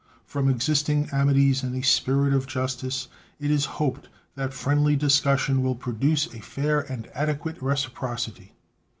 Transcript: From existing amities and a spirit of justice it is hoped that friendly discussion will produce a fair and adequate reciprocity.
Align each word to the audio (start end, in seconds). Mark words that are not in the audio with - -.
From 0.25 0.49
existing 0.49 1.09
amities 1.11 1.61
and 1.61 1.75
a 1.75 1.83
spirit 1.85 2.33
of 2.33 2.47
justice 2.47 3.07
it 3.39 3.51
is 3.51 3.65
hoped 3.77 4.09
that 4.33 4.51
friendly 4.51 4.95
discussion 4.95 5.61
will 5.61 5.75
produce 5.75 6.25
a 6.33 6.39
fair 6.39 6.79
and 6.91 7.05
adequate 7.13 7.61
reciprocity. 7.61 8.53